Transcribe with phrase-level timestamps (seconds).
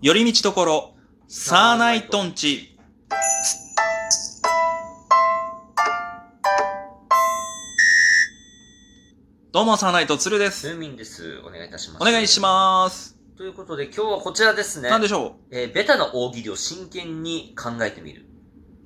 [0.00, 0.94] 寄り道ところ、
[1.26, 2.78] サーナイトンチ。
[9.50, 10.68] どうも、サーナイトツルです。
[10.68, 11.40] ムーミンです。
[11.40, 12.02] お願いいたします。
[12.02, 13.08] お願いします。
[13.08, 13.18] す。
[13.36, 14.88] ということで、今日はこちらですね。
[14.88, 18.24] なんでしょえーベタな大喜利を真剣に考えてみる。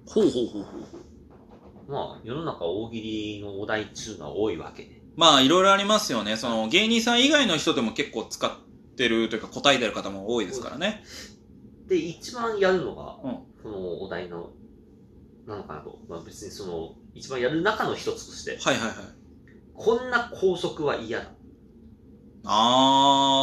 [0.06, 1.92] うほうほうほうほう。
[1.92, 5.02] まあ、世の中大喜利のお題っていうのは多いわけで。
[5.16, 6.38] まあ、いろいろありますよね。
[6.38, 8.50] その、芸人さん以外の人でも結構使っ
[8.96, 11.02] てるというか答えてる方も多いですからね。
[11.88, 14.50] で、一番やるのが、うんこのお題の、
[15.46, 16.00] なのかなと。
[16.08, 18.96] まあ別にその、一番やる中の一つとして、はいはいはい。
[19.72, 21.30] こんな校則は嫌だ。
[22.44, 23.38] あ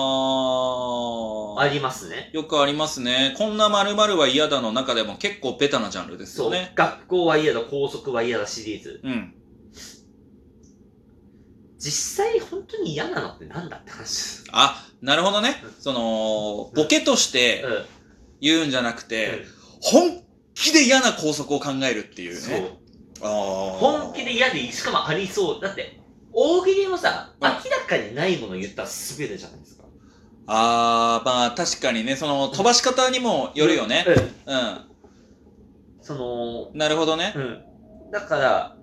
[1.57, 1.59] ー。
[1.61, 2.31] ありますね。
[2.33, 3.33] よくありますね。
[3.37, 6.73] こんな〇〇は嫌だの中でも結構ベタなジャンルですそう、よね。
[6.75, 8.99] 学校は嫌だ、校則は嫌だシリーズ。
[9.03, 9.33] うん。
[11.79, 14.43] 実際本当に嫌なのってなんだって話です。
[14.51, 15.55] あ、なるほどね。
[15.79, 17.85] その、ボケとしてうん。
[18.41, 19.45] 言うんじゃなくうて、ん
[19.81, 22.59] 本気で嫌な校則を考えるっていうそう。
[22.59, 22.79] ね。
[23.21, 25.61] あー本気で嫌で、しかもありそう。
[25.61, 26.01] だって、
[26.33, 29.85] 大喜利もさ、うん明らかにないもの言ったら滑るじゃないですか。
[30.47, 34.05] あー、まあ確かにね、その飛ばし方にもよるよね。
[34.45, 34.53] うん。
[34.55, 34.87] う
[36.01, 36.77] その、ん。
[36.77, 37.33] なるほどね。
[37.35, 37.63] うん。
[38.11, 38.78] だから、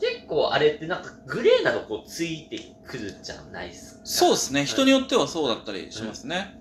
[0.00, 4.00] 結構あれってなんかグレーなとこついてくるじゃないですか。
[4.04, 4.64] そうですね。
[4.64, 4.92] 人に。
[4.92, 6.60] によってはそうだったりしますね。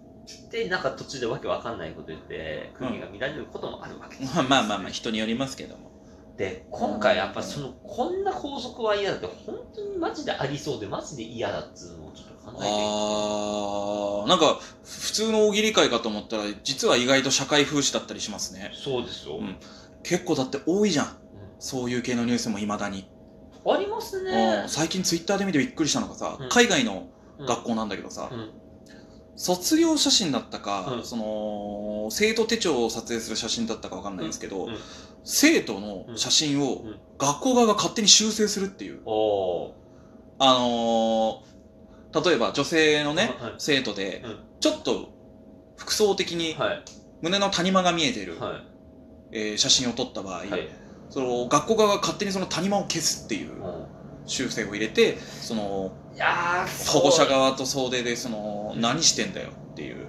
[0.51, 4.35] で、なんか途中でわけわかんないこと言って、国が乱れることもあるわけです。
[4.35, 5.91] まあまあまあまあ、人によりますけども。
[6.37, 12.67] で、今回やっぱその、こんな法則は嫌だって、本当にマジでありそうで、マジで嫌だっつうのをちょっと考えて。
[12.67, 18.71] あー、なんか、普通の大喜利会かと思ったら、実は意外と社会風刺だったりしますね。
[18.73, 19.37] そうですよ。
[19.37, 19.57] うん
[20.07, 21.05] 結構だって多いじゃん。
[21.07, 21.09] う
[21.57, 23.09] そういう系のニュースも未だに。
[23.65, 24.61] んありますね。
[24.63, 24.69] うん。
[24.69, 26.49] 最近ツイッターで見てびっくりしたのがさ、うん。
[26.49, 27.07] 海外の
[27.39, 27.45] うん。
[27.45, 28.49] 学校なんだけどさ、うん。
[29.35, 31.03] 卒業写真だったか、うん。
[31.03, 34.67] その、生徒手帳を撮影する写真だったかわかんないんですけど、
[35.23, 36.99] 生徒の写真をうん。
[37.17, 39.01] 学校側が勝手に修正するっていう。
[40.37, 43.53] あのー、例えば女性のね、はい。
[43.57, 45.09] 生徒でうん、ちょっと
[45.77, 46.83] 服装的にはい。
[47.21, 48.61] 胸の谷間が見えている、は
[49.31, 50.49] えー写真を撮った場合、い。
[50.49, 50.69] はい。
[51.09, 53.85] その学校側が勝手にその谷間を消すっていううん
[54.27, 57.31] 修正を入れて、そのいやー、保護者が。
[57.31, 60.07] 側と総出でそのうん何してんだよっていう。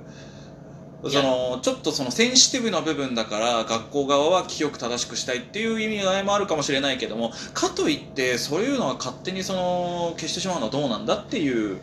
[1.05, 11.81] そのちょっとそのセンシティブな部分だから学校側は清く正しくしたいっていう意味合いもあるかもしれないけどもかといってそういうのは勝手にその消してしまうのはどうなんだっていう、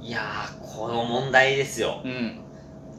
[0.00, 2.00] いやー、この問題ですよ。
[2.04, 2.40] うん、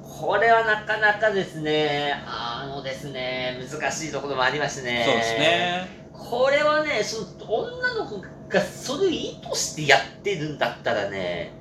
[0.03, 5.03] これはなかなかですね、あのですね、難しいところもありましてね。
[5.05, 5.33] そうです。
[5.33, 11.53] ねこれはね、その女の子がそれを意図してやってるんだったらね、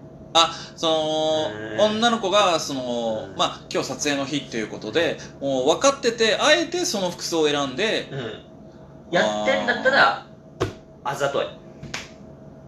[0.76, 8.46] そのうん女の子がその、うんまあ今日撮影の日っていうことでもう分かっててあえてその服装を選んでうん。
[9.10, 10.26] やってんだったら、
[11.04, 11.46] あざとい。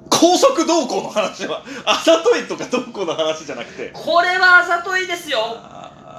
[0.09, 5.39] 高速動向の話は あざといとかどうこうの話じゃなくてこれはあざといですよ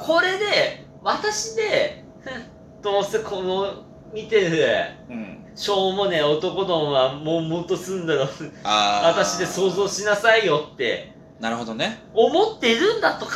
[0.02, 3.74] これで、私で、ふ んどうせこの、
[4.14, 4.68] 見てる、
[5.10, 5.46] うん。
[5.56, 8.28] しょうもねえ男どもは悶々とすんだろう。
[8.64, 12.00] 私で想像しなさいよって、なるほどね。
[12.14, 13.32] 思ってるんだと考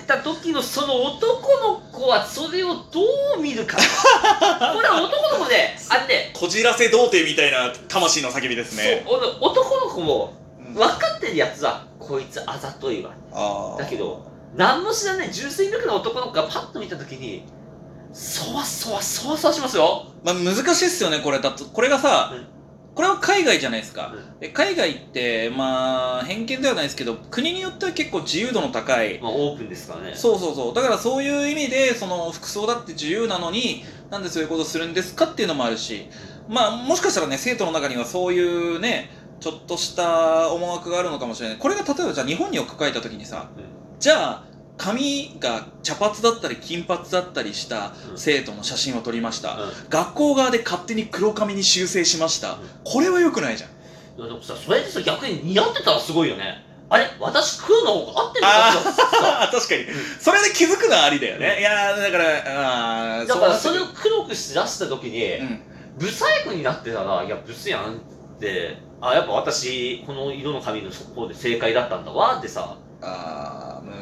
[0.00, 3.00] えた時のその男の子はそれをど
[3.36, 3.76] う見るか。
[4.72, 9.04] これは男の子で、あって、こじらせ童貞みたいな魂の叫びですね。
[9.04, 10.74] そうお男の子もうん。
[10.74, 13.10] 分かってるやつは、こいつあざといわ。
[13.78, 14.22] だけど、
[14.56, 17.44] 何も知らない純粋無垢な男の子がパッと見た時に、
[18.12, 20.06] そわそわそわそわしますよ。
[20.24, 21.64] まあ難しいっすよねこれだと。
[21.64, 22.46] これがさ、うん。
[22.92, 24.40] これは海外じゃないですか、うん。
[24.40, 29.20] で海外ってまあ偏見ではないですけど国によっては結構自由度の高い。
[29.20, 30.14] まあオープンですからね。
[30.16, 30.74] そうそうそう。
[30.74, 36.08] だからそういう意味でその服装だって自由なのになんでそういうことするんですかっていうのもあるし。
[36.48, 41.58] まあもしかしたらね生徒の中にはそういうねちょっとした思惑があるのかもしれない。
[41.58, 44.44] これが例えばじゃあ日本に置き換えた時にさうんじゃあ
[44.78, 48.18] 髪が茶髪だったり金髪だったりしたうん。
[48.18, 49.70] 生徒の写真を撮りました、うん。
[49.90, 52.58] 学校側で勝手に黒髪に修正しました、うん。
[52.82, 53.70] これは良くないじゃん。
[54.18, 56.64] いやでもさ、それでさ、逆に似合ってたらすごいよね。
[56.88, 57.06] あれ？
[57.20, 59.84] 私黒の方が合ってるのか 確かに。
[60.18, 62.24] それで気づくのはありだよね、いやーだから
[63.20, 65.62] あーだからそうれを黒くして出した時に、うん。
[65.98, 73.59] ブサイクになってたら、いや、ブスやんって、あ、やっぱ私、この色の髪の方で正解だったんだわってさ、あー。
[73.59, 73.59] 難しい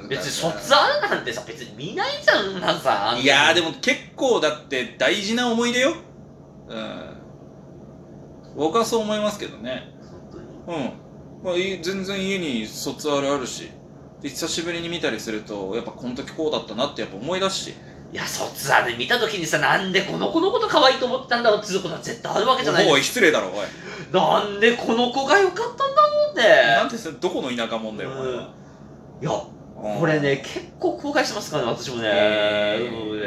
[0.09, 3.17] 別に卒アルなんてさ、別に見ないじゃん、なんさ。
[3.21, 5.95] いやーでも、も結構だって大事な思い出よ。
[6.69, 7.19] うん。
[8.57, 9.95] 僕はそう思いますけどね。
[10.11, 10.31] 本
[10.67, 10.79] 当に。
[10.79, 10.93] うん、
[11.45, 13.71] まあ、い全然家に卒アルあるし。
[14.21, 17.75] で久しぶりに見たりするとやっぱこの時こうだったなってやっぱ思い出すし。
[18.11, 22.91] いや卒アル見た時にさなんでこの子のこと可愛いと思ってたんだろうっていうことは絶対あるわけじゃない。
[22.91, 23.55] おい失礼だろおい。
[23.55, 23.63] か
[24.13, 26.41] なんでこの子が良かったんだろうって。
[26.41, 28.53] なんでそれどこの田舎もんだよお前は。
[29.21, 32.03] いやうんこれね結構後悔しますからね私もね。
[32.05, 33.07] へー。
[33.07, 33.23] もうね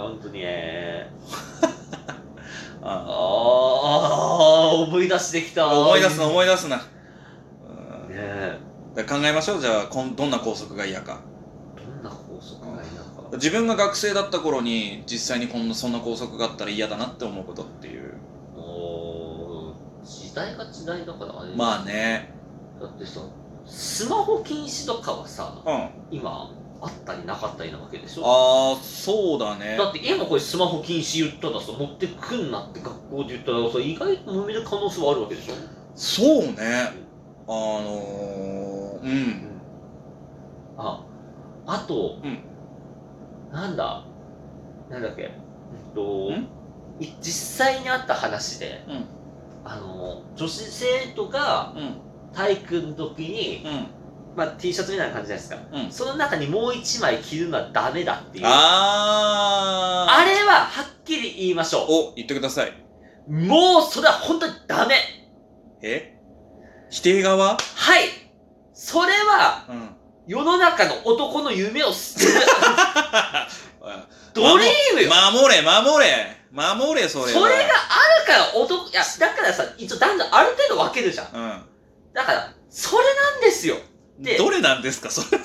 [0.00, 1.10] 本当にね。
[2.82, 5.66] あああ思い出してきた。
[5.68, 6.82] 思い出すなね思い出すな、うん。
[8.10, 8.58] え
[8.94, 9.60] だから考えましょう。
[9.60, 11.20] じゃあこんどんな校則が嫌か。
[11.76, 13.28] どんな法則がいなか。
[13.32, 18.14] 自分が学生だった頃に実際にこんなそんな校則があったら嫌だなって思うことっていう。
[18.56, 22.32] もう時代が時代だからあれまあね。
[22.80, 23.20] だってさ
[23.66, 25.88] スマホ禁止とかはさうん。
[26.10, 26.50] 今
[26.80, 28.22] あったりなかったりなわけでしょ？
[28.26, 29.76] ああそうだね。
[29.76, 35.54] だって今これスマホ禁止言ったらさ持ってくんなって学校で言ったらさ意外と揉める可能性はあるわけでしょ？
[35.94, 36.92] そうね。
[37.46, 39.50] あのー、うん。
[40.76, 41.04] あ
[41.66, 42.38] あと、うん。
[43.52, 44.04] なんだ？
[44.90, 45.22] なんだっけ？
[45.22, 45.26] え
[45.90, 46.30] っと
[47.20, 49.04] 実際にあった話で、うん。
[49.64, 52.00] あの女子生徒がうん
[52.34, 53.86] 体育の時に、うん。
[54.34, 55.92] まあ、T シャツみたいな感じじゃないですか、うん。
[55.92, 58.44] その中にもう一枚着るのはダメだっていう。
[58.46, 62.72] ああーれははっきり言いましょお言ってください。
[63.28, 64.94] うもうそれは本当にダメ。
[65.82, 66.18] え？
[66.90, 67.56] 否定側？
[67.56, 68.04] はい。
[68.72, 69.88] それはうん。
[70.26, 72.32] 世の中の男の夢を捨てる。
[74.34, 76.36] ドリームよ、守れ守れ。
[76.52, 77.40] 守れそれは。
[77.40, 77.68] それがある
[78.26, 81.26] から男いやだからさ一応男女ある程度分けるじゃん。
[81.34, 81.38] う
[82.12, 83.76] だからそれなんですよ。
[84.18, 85.10] んでどれなんですか？
[85.10, 85.38] それ。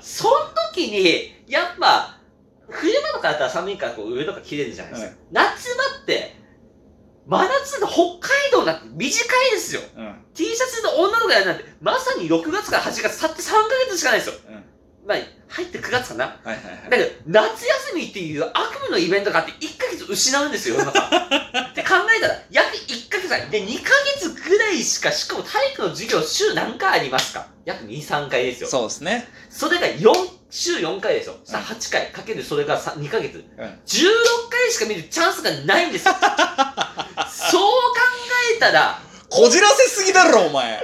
[0.00, 0.34] その
[0.72, 2.18] 時にやっぱ
[2.68, 5.18] 冬場とかだったら寒いからこう上とか着れるじゃないですか、はい。
[5.32, 6.36] 夏場って
[7.26, 9.82] 真夏の北海道なんて短いですよ。
[9.96, 10.24] うん。
[10.34, 14.34] T シャツの女の子やるなんてまさに6月から8月たって3ヶ月しかないですよ。
[14.48, 14.64] うん
[15.08, 15.18] まあ
[15.48, 21.00] 入って9月かなはいはいはいだけど、夏休みっていう悪夢のイベントがあって1ヶ月失うんですよ、世の中。
[21.16, 23.48] って考えたら、約1ヶ月ない。
[23.48, 27.46] で、2ヶ月ぐらいしか、しかも体育の授業週何回ありますか？
[27.64, 28.68] 約2、3回ですよ。
[28.68, 30.12] そうですねそれが4、
[30.50, 31.36] 週4回ですよ。
[31.44, 33.36] さあ、うん8回かけるそれがさ2ヶ月。
[33.36, 34.06] うん16
[34.50, 36.12] 回しか見るチャンスがないんですよ。
[37.50, 37.98] そう考
[38.56, 39.00] えたら、
[39.30, 40.82] こじらせすぎだろお前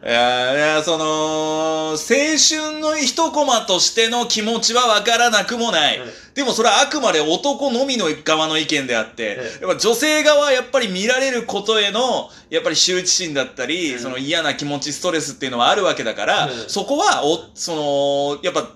[0.00, 6.04] いやいやその青春の一コマとしての気持ちは分からなくもない、うん
[6.38, 18.70] でもそれはあくまで男のみの側の意見であって、うやっぱ女性側はやっぱり見られることへのやっぱり羞恥心だったり、うんその嫌な気持ちストレスっていうのはあるわけだから、うんそこはおそのやっぱ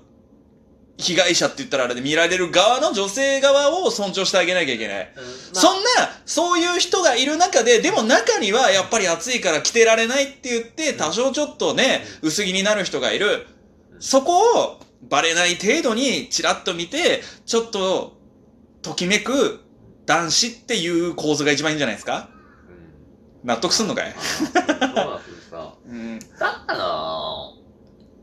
[1.03, 5.13] 被害者って言ったらあれで見られる側の女性側を尊重してあげなきゃいけない。
[5.17, 5.89] うんまあそんな、
[6.25, 13.47] そういう人がいる中で、でも中にはやっぱり暑いから着てられないって言って、多少ちょっとね、薄着になる人がいる。
[14.01, 18.17] そこをバレない程度にチラッと見て、ちょっと、
[18.83, 19.61] ときめく
[20.07, 22.29] 男子っていう構図が一番いいんじゃないですか？
[23.43, 24.15] うん納得すんのかい？
[25.89, 26.19] うん。
[26.19, 26.25] だ
[26.63, 26.79] ったら、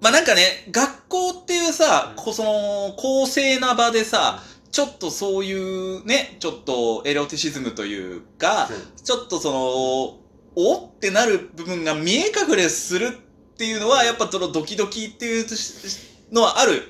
[0.01, 4.41] まあなんかね、学校っていうさ、こその、公正な場でさ、
[4.71, 8.69] ちょっとそういうね、ちょっとエロティシズムというか、
[9.03, 10.19] ちょっとその、
[10.55, 15.45] おってなる部分が見え隠れするっていうのは、やっぱそのドキドキっていう
[16.31, 16.83] のはある。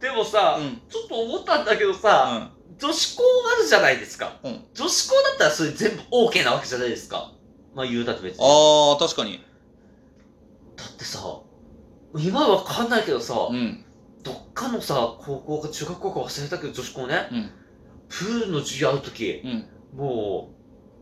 [0.00, 0.80] でもさ、うん。
[0.88, 2.56] ちょっと思ったんだけどうさ、ん。
[2.78, 3.22] 女子校
[3.56, 4.38] あるじゃないですか。
[4.42, 7.32] うん女子校だったらそれ全部 OK なわけじゃないですか。
[7.74, 8.44] まあ言うたって別に。
[8.44, 9.42] ああ、確かに。
[10.76, 11.20] だってさ、
[12.18, 13.84] 今はわかんないけどさ、うん。
[14.22, 17.50] どっかのさ、高校か中学校か忘れたけど女子校ね、うん。
[18.08, 19.66] プールの授業あるとき、うん。
[19.96, 20.56] もう、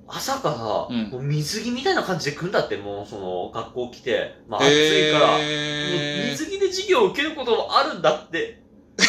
[0.06, 1.11] 朝から、うん。
[1.11, 8.62] もう水着みたいな感じで来んだって、もうその、学校来て、まあ暑いから、もうへー水着で授業を受けることもあるんだって。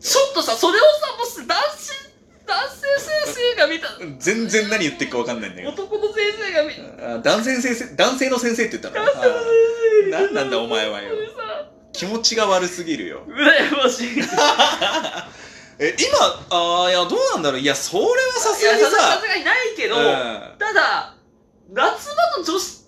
[0.00, 2.04] ちょっとさ、それをさ、もし男子、
[2.46, 2.86] 男性
[3.24, 5.70] 先生が見た、全然何言ってるか分かんないんだけど。
[5.70, 9.06] 男の先生が見た、あ男性先生、男性の先生って言ったの？
[9.06, 9.44] 男性の先
[10.04, 10.34] 生が見た。
[10.34, 11.14] 何なんだお前はよ
[11.94, 13.22] 気持ちが悪すぎるよ。
[13.28, 14.20] 羨ましい。
[15.78, 16.18] え、今、
[16.50, 20.02] ああ、いや、どうなんだろういや、それはさすがにささ、すがにないけど、うん
[20.58, 21.14] ただ、
[21.72, 22.84] 夏場の女子、い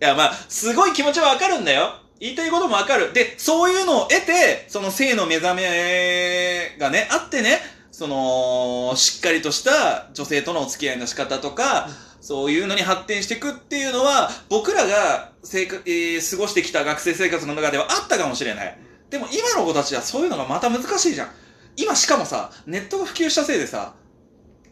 [0.00, 1.94] や、まあ、すごい気持ちはわかるんだよ。
[2.20, 3.12] 言いたいこともわかる。
[3.12, 7.60] で、そういうのを得て、その性の目覚めがね、あってね、
[7.98, 11.88] その、しっかりとした女性とのお付き合いの仕方とか、
[12.20, 18.78] そういうのに発展していくっていうのは、僕らが生活、えー過ごしてきた学生生活の中ではあったかもしれない。
[19.10, 21.30] でも今の子たちはそういうのがまた難しいじゃん。
[21.76, 23.94] 今しかもさ、ネットが普及したせいでさ、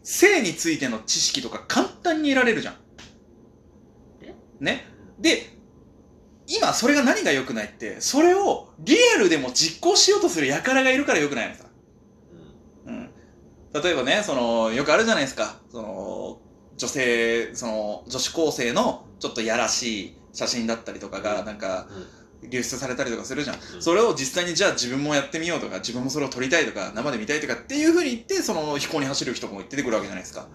[0.05, 2.75] 性についての知識とか簡単に得られるじゃん。
[4.23, 4.37] え？
[4.61, 4.87] ね？
[5.19, 5.51] で、
[6.47, 11.66] 今それが何が良くないってそれをリアルでも実行しようとする輩がいるから良くないのさ、うん、
[13.83, 15.57] 例えばねそのよくあるじゃないですか。
[15.71, 16.39] その
[16.77, 21.87] 女性その女子高生のちょっとやらしい写真だったりとかがなんか
[22.43, 23.83] 流出されたりとかするじゃん、うん。
[23.83, 30.47] それを実際にじゃあ自分もやってみようとか自分もそれを撮りたいとか生で見たいとかっていうふうに言ってその飛行に走る人も出てくるわけじゃないですか。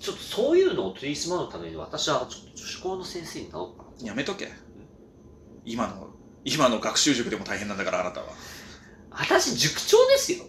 [0.00, 4.06] ちょっとそういうのを取り締まるために私はちょっと女子校の先生になろうかな。
[4.06, 4.50] やめとけ。
[5.64, 6.10] 今の
[6.44, 8.26] 今の学習塾でも大変なんだからあなたは。
[9.10, 10.44] 私、塾長ですよ。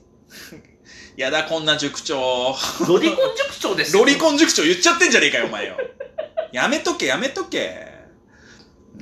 [1.16, 2.56] やだこんな塾長。
[2.88, 4.00] ロリコン塾長ですよ。
[4.02, 5.76] ロリコン塾長言っちゃってんじゃねえかよお前よ。
[6.52, 7.88] やめとけやめとけ。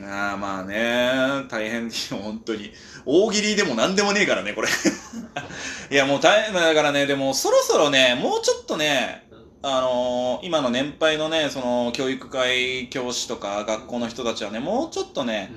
[0.04, 1.89] ああまあね大変よ
[2.22, 2.72] 本当に
[3.06, 4.68] 大喜利でも何でもねえからねこれ。
[5.92, 9.27] いやもう大変だからねでもそろそろねもうちょっとね
[9.62, 15.51] あのー今の年配のねその教育会教師とか学校の人たちはねもうちょっとね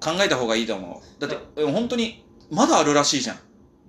[0.00, 1.20] 考えた方がいいと思う。
[1.20, 3.38] だって本当にまだあるらしいじゃん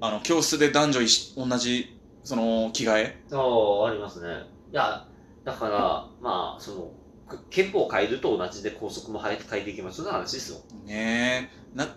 [0.02, 1.02] あの教室で男女
[1.38, 3.24] 同じその着替え？
[3.32, 4.28] ああ、ありますね。
[4.72, 5.08] いや、
[5.44, 6.92] だから、まあ、その、
[7.28, 10.60] く憲法を変えると同じで校則も変え変えていきますような話ですよ。
[10.86, 11.78] ねえ。
[11.78, 11.88] な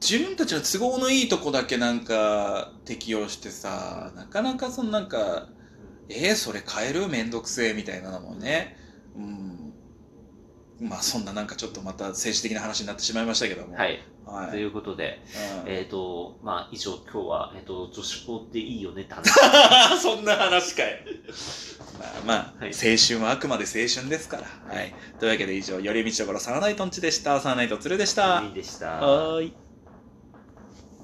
[0.00, 5.48] 自分たちの都合のいいとこだけなんか適用してさなかなかそのなんか
[6.08, 7.08] えー、それ変える？
[7.08, 7.74] めんどくせえ？
[7.74, 8.76] みたいなのもね。
[9.16, 9.59] うん
[10.80, 14.00] まあそんななんかちょっとまた政治的な話になってしまいましたけどもはい。
[14.26, 15.20] はいということで、
[15.64, 19.28] うんえっ、と、まあ、以上今日は、えっ、と、女子校っていいよねって話。
[20.00, 20.98] そんな話かよ。
[21.98, 24.44] まあまあ、はい青春はあくまで青春ですから。
[24.72, 24.94] はい。
[25.18, 27.40] というわけで以上、寄り道所さらないとんちでした。
[27.40, 28.42] さらないとつるでした。
[28.44, 28.86] いいでした。
[29.00, 29.69] はーい。